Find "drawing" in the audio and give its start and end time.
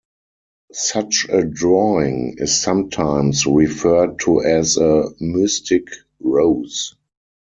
1.43-2.37